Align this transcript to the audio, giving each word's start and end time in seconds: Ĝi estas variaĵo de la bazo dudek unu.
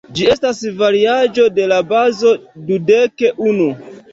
Ĝi 0.17 0.23
estas 0.35 0.61
variaĵo 0.79 1.45
de 1.59 1.67
la 1.73 1.79
bazo 1.91 2.35
dudek 2.71 3.27
unu. 3.53 3.71